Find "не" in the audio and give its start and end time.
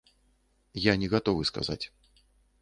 1.03-1.11